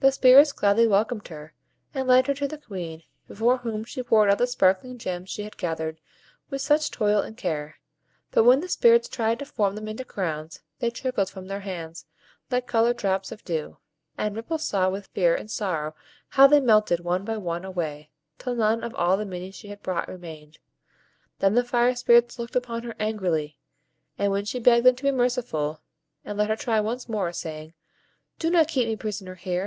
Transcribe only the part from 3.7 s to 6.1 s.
she poured out the sparkling gems she had gathered